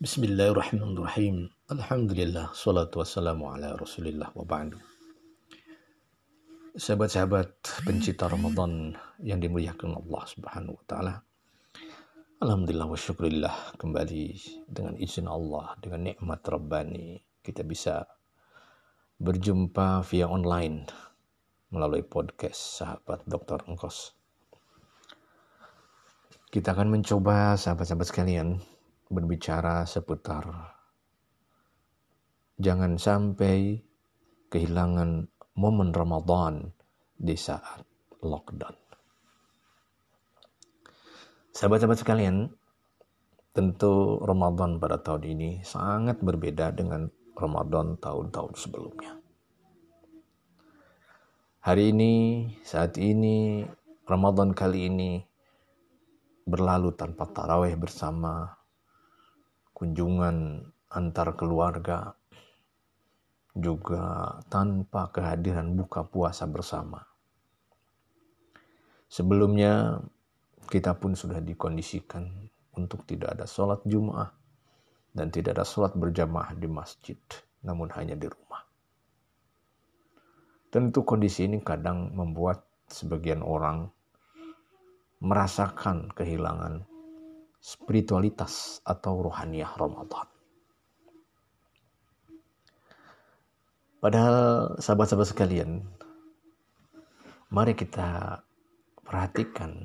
[0.00, 1.52] Bismillahirrahmanirrahim.
[1.68, 4.80] Alhamdulillah, salatu wassalamu ala rasulillah wa ba'du.
[6.72, 11.14] Sahabat-sahabat pencipta Ramadan yang dimuliakan Allah subhanahu wa ta'ala.
[12.40, 14.24] Alhamdulillah wa syukurillah kembali
[14.72, 17.20] dengan izin Allah, dengan nikmat Rabbani.
[17.44, 18.00] Kita bisa
[19.20, 20.88] berjumpa via online
[21.76, 23.68] melalui podcast sahabat Dr.
[23.68, 24.16] Engkos.
[26.48, 28.79] Kita akan mencoba sahabat-sahabat sekalian
[29.10, 30.46] berbicara seputar
[32.60, 33.82] jangan sampai
[34.46, 36.70] kehilangan momen Ramadan
[37.16, 37.82] di saat
[38.20, 38.76] lockdown.
[41.50, 42.36] Sahabat-sahabat sekalian,
[43.50, 49.18] tentu Ramadan pada tahun ini sangat berbeda dengan Ramadan tahun-tahun sebelumnya.
[51.60, 52.12] Hari ini,
[52.64, 53.64] saat ini,
[54.08, 55.20] Ramadan kali ini
[56.48, 58.59] berlalu tanpa taraweh bersama,
[59.80, 60.60] kunjungan
[60.92, 62.12] antar keluarga,
[63.56, 67.00] juga tanpa kehadiran buka puasa bersama.
[69.08, 70.04] Sebelumnya
[70.68, 72.28] kita pun sudah dikondisikan
[72.76, 74.28] untuk tidak ada sholat Jum'ah
[75.16, 77.16] dan tidak ada sholat berjamaah di masjid,
[77.64, 78.60] namun hanya di rumah.
[80.68, 83.88] Tentu kondisi ini kadang membuat sebagian orang
[85.24, 86.89] merasakan kehilangan
[87.60, 90.26] spiritualitas atau rohaniah Ramadan.
[94.00, 94.38] Padahal
[94.80, 95.84] sahabat-sahabat sekalian,
[97.52, 98.40] mari kita
[99.04, 99.84] perhatikan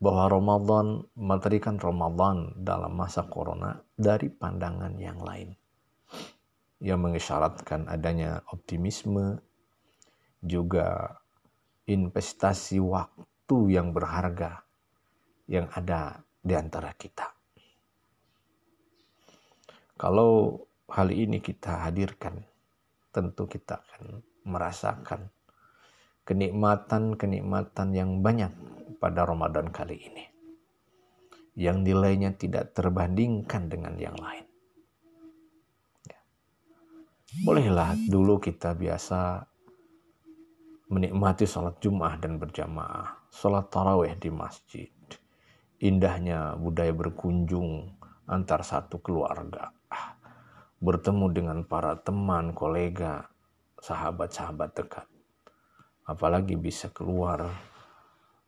[0.00, 5.52] bahwa Ramadan materikan Ramadan dalam masa corona dari pandangan yang lain
[6.80, 9.44] yang mengisyaratkan adanya optimisme
[10.40, 11.20] juga
[11.84, 14.62] investasi waktu waktu yang berharga
[15.50, 17.26] yang ada di antara kita.
[19.98, 22.40] Kalau hal ini kita hadirkan,
[23.10, 25.28] tentu kita akan merasakan
[26.24, 28.54] kenikmatan-kenikmatan yang banyak
[29.02, 30.24] pada Ramadan kali ini.
[31.58, 34.46] Yang nilainya tidak terbandingkan dengan yang lain.
[36.06, 36.20] Ya.
[37.42, 39.44] Bolehlah dulu kita biasa
[40.88, 44.88] menikmati sholat Jum'ah dan berjamaah, sholat taraweh di masjid,
[45.80, 47.96] indahnya budaya berkunjung
[48.28, 49.72] antar satu keluarga,
[50.78, 53.26] bertemu dengan para teman, kolega,
[53.80, 55.08] sahabat-sahabat dekat.
[56.04, 57.48] Apalagi bisa keluar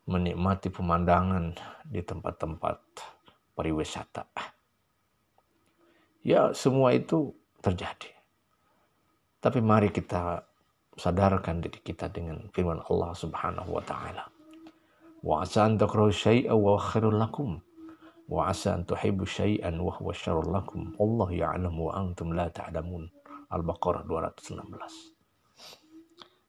[0.07, 1.57] menikmati pemandangan
[1.89, 2.79] di tempat-tempat
[3.57, 4.29] pariwisata.
[6.23, 8.11] Ya, semua itu terjadi.
[9.43, 10.47] Tapi mari kita
[10.95, 14.32] sadarkan diri kita dengan firman Allah Subhanahu wa taala.
[15.23, 17.63] Wa asa an takrahu syai'an wa khairul lakum
[18.27, 20.99] wa asa an tuhibbu syai'an wa huwa syarrul lakum.
[20.99, 23.07] Allah ya'lamu wa antum la ta'lamun.
[23.53, 25.13] Al-Baqarah 216.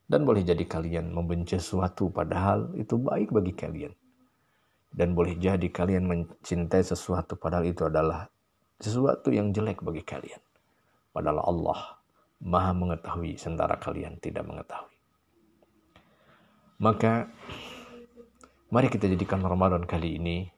[0.07, 3.93] Dan boleh jadi kalian membenci sesuatu padahal itu baik bagi kalian.
[4.87, 8.29] Dan boleh jadi kalian mencintai sesuatu padahal itu adalah
[8.79, 10.39] sesuatu yang jelek bagi kalian.
[11.11, 11.99] Padahal Allah
[12.43, 14.95] maha mengetahui sementara kalian tidak mengetahui.
[16.83, 17.31] Maka
[18.73, 20.49] mari kita jadikan Ramadan kali ini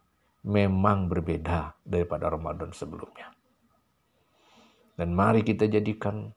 [0.48, 3.28] memang berbeda daripada Ramadan sebelumnya.
[4.96, 6.32] Dan mari kita jadikan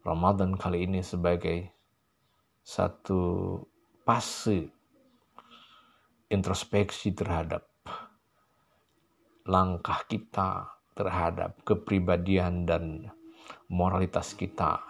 [0.00, 1.68] Ramadan kali ini sebagai
[2.64, 3.60] satu
[4.08, 4.72] fase
[6.32, 7.68] introspeksi terhadap
[9.44, 13.12] langkah kita terhadap kepribadian dan
[13.68, 14.80] moralitas kita,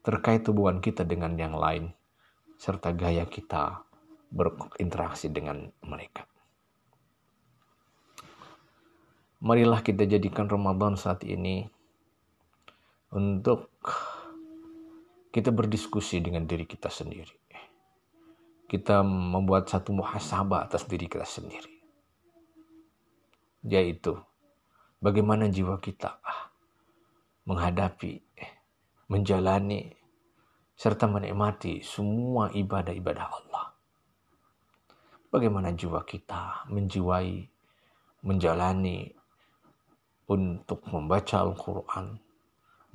[0.00, 1.92] terkait hubungan kita dengan yang lain,
[2.56, 3.87] serta gaya kita
[4.28, 6.28] berinteraksi dengan mereka.
[9.38, 11.62] Marilah kita jadikan Ramadan saat ini
[13.14, 13.70] untuk
[15.30, 17.38] kita berdiskusi dengan diri kita sendiri.
[18.68, 21.72] Kita membuat satu muhasabah atas diri kita sendiri.
[23.64, 24.18] Yaitu,
[25.00, 26.18] bagaimana jiwa kita
[27.48, 28.20] menghadapi,
[29.08, 29.94] menjalani,
[30.76, 33.77] serta menikmati semua ibadah-ibadah Allah.
[35.28, 37.44] Bagaimana jiwa kita menjiwai,
[38.24, 39.12] menjalani
[40.28, 42.16] untuk membaca Al-Quran,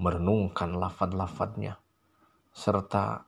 [0.02, 1.78] merenungkan lafad-lafadnya,
[2.50, 3.26] serta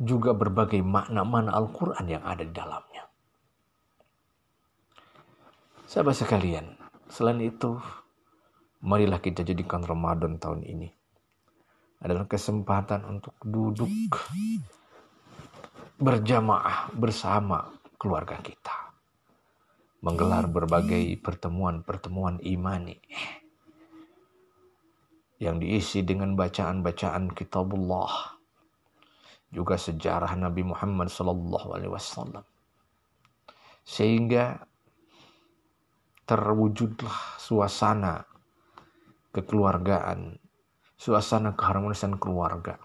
[0.00, 3.04] juga berbagai makna-makna Al-Quran yang ada di dalamnya.
[5.84, 6.76] Sahabat sekalian,
[7.08, 7.76] selain itu
[8.80, 10.88] marilah kita jadikan Ramadan tahun ini
[12.00, 13.88] adalah kesempatan untuk duduk
[16.00, 17.68] berjamaah bersama
[18.00, 18.72] keluarga kita.
[20.00, 22.96] menggelar berbagai pertemuan-pertemuan imani
[25.36, 28.40] yang diisi dengan bacaan-bacaan kitabullah.
[29.52, 32.48] Juga sejarah Nabi Muhammad sallallahu alaihi wasallam.
[33.84, 34.64] Sehingga
[36.24, 38.24] terwujudlah suasana
[39.36, 40.40] kekeluargaan,
[40.96, 42.80] suasana keharmonisan keluarga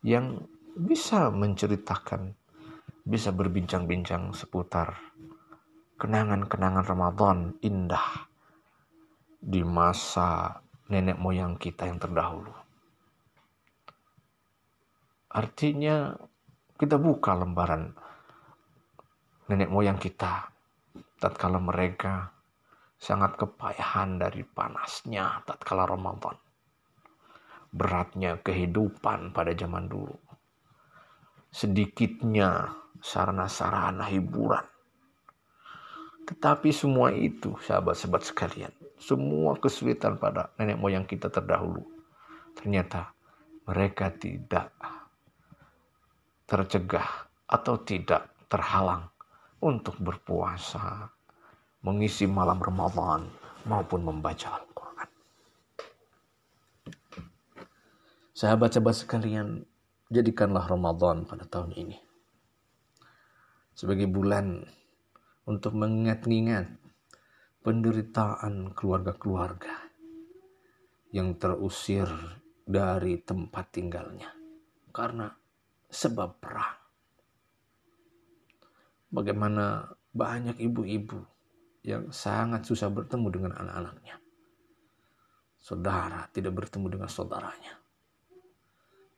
[0.00, 0.40] yang
[0.78, 2.38] bisa menceritakan,
[3.02, 4.94] bisa berbincang-bincang seputar
[5.98, 8.30] kenangan-kenangan Ramadan indah
[9.42, 12.54] di masa nenek moyang kita yang terdahulu.
[15.34, 16.14] Artinya
[16.78, 17.90] kita buka lembaran
[19.50, 20.46] nenek moyang kita
[21.18, 22.30] tatkala mereka
[22.94, 26.38] sangat kepayahan dari panasnya tatkala Ramadan.
[27.74, 30.27] Beratnya kehidupan pada zaman dulu.
[31.48, 34.64] Sedikitnya sarana-sarana hiburan.
[36.28, 41.80] Tetapi semua itu, sahabat-sahabat sekalian, semua kesulitan pada nenek moyang kita terdahulu,
[42.52, 43.16] ternyata
[43.64, 44.68] mereka tidak
[46.44, 49.08] tercegah atau tidak terhalang
[49.64, 51.08] untuk berpuasa,
[51.80, 53.24] mengisi malam Ramadan
[53.64, 55.08] maupun membaca Al-Quran.
[58.36, 59.64] Sahabat-sahabat sekalian,
[60.08, 61.96] jadikanlah Ramadan pada tahun ini
[63.78, 64.66] sebagai bulan
[65.46, 66.66] untuk mengingat-ingat
[67.62, 69.88] penderitaan keluarga-keluarga
[71.14, 72.08] yang terusir
[72.68, 74.28] dari tempat tinggalnya
[74.92, 75.30] karena
[75.88, 76.76] sebab perang.
[79.08, 81.22] Bagaimana banyak ibu-ibu
[81.80, 84.20] yang sangat susah bertemu dengan anak-anaknya.
[85.56, 87.72] Saudara tidak bertemu dengan saudaranya.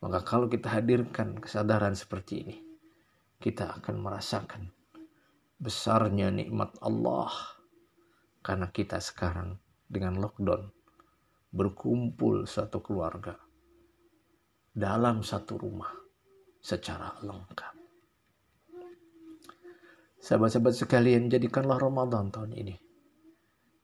[0.01, 2.57] Maka kalau kita hadirkan kesadaran seperti ini,
[3.37, 4.73] kita akan merasakan
[5.61, 7.29] besarnya nikmat Allah
[8.41, 10.73] karena kita sekarang dengan lockdown
[11.53, 13.37] berkumpul satu keluarga
[14.73, 15.93] dalam satu rumah
[16.65, 17.75] secara lengkap.
[20.21, 22.77] Sahabat-sahabat sekalian, jadikanlah Ramadan tahun ini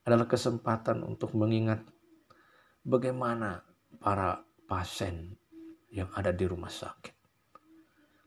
[0.04, 1.80] adalah kesempatan untuk mengingat
[2.84, 3.64] bagaimana
[3.98, 5.34] para pasien
[5.90, 7.16] yang ada di rumah sakit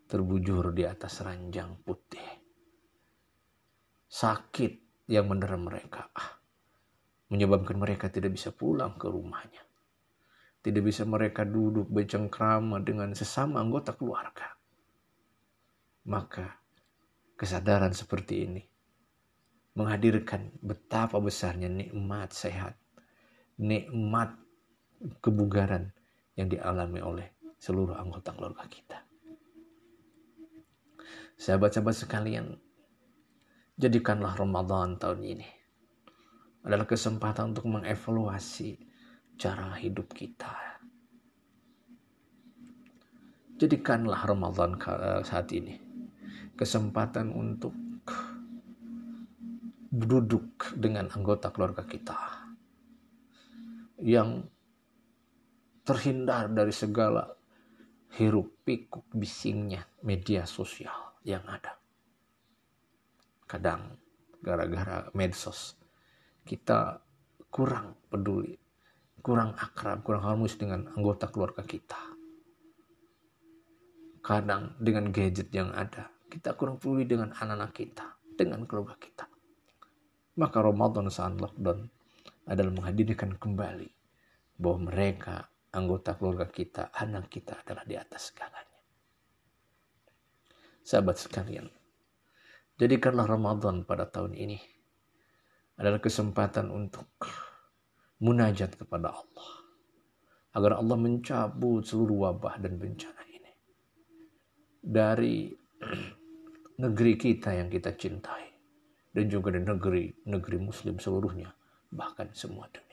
[0.09, 2.25] terbujur di atas ranjang putih.
[4.09, 6.41] Sakit yang mendera mereka ah,
[7.29, 9.61] menyebabkan mereka tidak bisa pulang ke rumahnya.
[10.59, 14.49] Tidak bisa mereka duduk bercengkrama dengan sesama anggota keluarga.
[16.09, 16.57] Maka
[17.37, 18.63] kesadaran seperti ini
[19.77, 22.75] menghadirkan betapa besarnya nikmat sehat,
[23.61, 24.33] nikmat
[25.21, 25.93] kebugaran
[26.33, 29.03] yang dialami oleh seluruh anggota keluarga kita.
[31.39, 32.55] Sahabat-sahabat sekalian,
[33.79, 35.47] jadikanlah Ramadan tahun ini
[36.67, 38.75] adalah kesempatan untuk mengevaluasi
[39.39, 40.51] cara hidup kita.
[43.59, 44.79] Jadikanlah Ramadan
[45.23, 45.75] saat ini
[46.55, 47.75] kesempatan untuk
[49.89, 52.15] duduk dengan anggota keluarga kita
[53.99, 54.43] yang
[55.87, 57.38] terhindar dari segala
[58.17, 61.77] hiruk pikuk bisingnya media sosial yang ada.
[63.45, 63.97] Kadang
[64.39, 65.75] gara-gara medsos
[66.47, 67.03] kita
[67.51, 68.57] kurang peduli
[69.19, 71.99] kurang akrab, kurang harmonis dengan anggota keluarga kita.
[74.19, 79.25] Kadang dengan gadget yang ada, kita kurang peduli dengan anak-anak kita, dengan keluarga kita.
[80.39, 81.87] Maka Ramadan saat lockdown
[82.47, 83.89] adalah menghadirkan kembali
[84.59, 88.79] bahwa mereka, anggota keluarga kita, anak kita adalah di atas segalanya.
[90.81, 91.69] Sahabat sekalian,
[92.81, 94.57] jadikanlah Ramadan pada tahun ini
[95.77, 97.07] adalah kesempatan untuk
[98.25, 99.49] munajat kepada Allah.
[100.57, 103.51] Agar Allah mencabut seluruh wabah dan bencana ini.
[104.81, 105.53] Dari
[106.83, 108.49] negeri kita yang kita cintai.
[109.09, 111.53] Dan juga dari negeri negeri muslim seluruhnya.
[111.89, 112.88] Bahkan semua dunia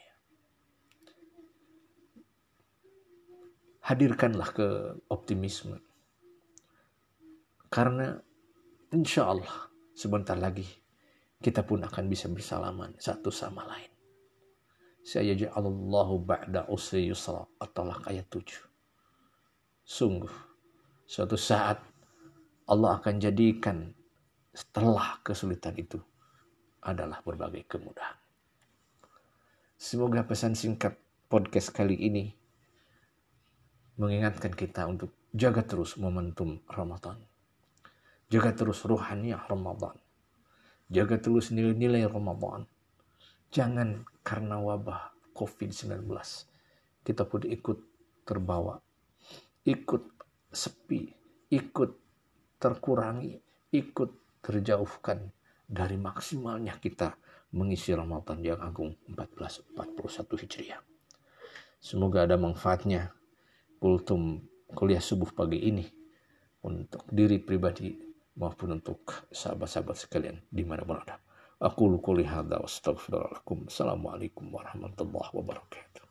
[3.87, 4.67] hadirkanlah ke
[5.09, 5.79] optimisme
[7.71, 8.19] karena
[8.91, 10.67] insya Allah sebentar lagi
[11.39, 13.97] kita pun akan bisa bersalaman satu sama lain
[15.07, 18.43] saya Allahu ba'da usri yusra At-Talaq ayat 7.
[19.87, 20.35] Sungguh,
[21.07, 21.79] suatu saat
[22.67, 23.95] Allah akan jadikan
[24.51, 26.03] setelah kesulitan itu
[26.83, 28.19] adalah berbagai kemudahan.
[29.79, 30.99] Semoga pesan singkat
[31.31, 32.35] podcast kali ini
[33.97, 37.17] mengingatkan kita untuk jaga terus momentum Ramadan.
[38.29, 39.97] Jaga terus ruhaniah Ramadan.
[40.93, 42.69] Jaga terus nilai-nilai Ramadan.
[43.51, 46.09] Jangan karena wabah COVID-19
[47.07, 47.79] kita pun ikut
[48.27, 48.83] terbawa,
[49.63, 50.03] ikut
[50.51, 51.07] sepi,
[51.55, 51.91] ikut
[52.59, 53.39] terkurangi,
[53.71, 55.31] ikut terjauhkan
[55.63, 57.15] dari maksimalnya kita
[57.55, 60.83] mengisi Ramadan yang agung 1441 Hijriah.
[61.79, 63.15] Semoga ada manfaatnya
[63.77, 64.43] kultum
[64.73, 65.85] kuliah subuh pagi ini
[66.65, 67.95] untuk diri pribadi
[68.37, 71.21] maupun untuk sahabat-sahabat sekalian di mana berada.
[71.57, 73.73] Aku lukuli hadza wa astaghfirullahaladzim.
[73.73, 76.06] Assalamualaikum warahmatullahi wabarakatuh.